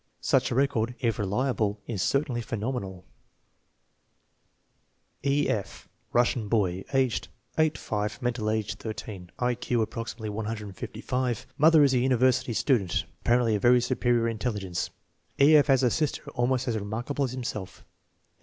[0.19, 3.05] Such a record, if reliable, is certainly phenomenal.
[5.23, 5.47] E.
[5.47, 5.87] F.
[6.11, 11.45] Russian bay, age 8 5; mental age 13; I Q approximately 155.
[11.55, 14.89] Mother is a university student apparently of very superior intelli gence.
[15.39, 15.55] E.
[15.55, 15.67] F.
[15.67, 17.85] has a sister almost as remarkable as himself.